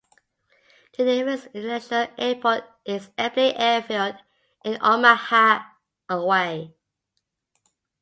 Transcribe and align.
The 0.97 1.03
nearest 1.03 1.45
international 1.53 2.07
airport 2.17 2.63
is 2.85 3.09
Eppley 3.19 3.53
Airfield 3.55 4.15
in 4.65 4.79
Omaha, 4.81 5.63
away. 6.09 6.73